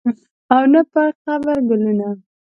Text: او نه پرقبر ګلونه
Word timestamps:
او 0.55 0.63
نه 0.73 0.81
پرقبر 0.91 1.57
ګلونه 1.69 2.07